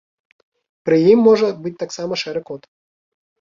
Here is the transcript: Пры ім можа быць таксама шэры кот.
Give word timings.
Пры 0.87 0.97
ім 1.11 1.19
можа 1.27 1.47
быць 1.67 1.75
таксама 1.85 2.19
шэры 2.23 2.41
кот. 2.49 2.63